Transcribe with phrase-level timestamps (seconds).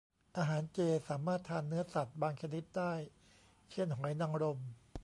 [0.37, 2.93] อาหารเจ สามารถทานเนื้อสัตว์บางชนิดได้
[3.71, 4.59] เช่นหอยนางรม